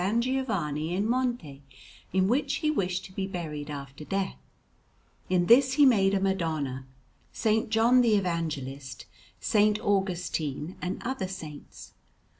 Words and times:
Giovanni 0.19 0.95
in 0.95 1.07
Monte, 1.07 1.61
in 2.11 2.27
which 2.27 2.55
he 2.55 2.71
wished 2.71 3.05
to 3.05 3.11
be 3.13 3.27
buried 3.27 3.69
after 3.69 4.03
death; 4.03 4.39
in 5.29 5.45
this 5.45 5.73
he 5.73 5.85
made 5.85 6.15
a 6.15 6.19
Madonna, 6.19 6.87
S. 7.35 7.65
John 7.69 8.01
the 8.01 8.15
Evangelist, 8.15 9.05
S. 9.39 9.77
Augustine, 9.79 10.75
and 10.81 10.99
other 11.03 11.27
saints. 11.27 11.93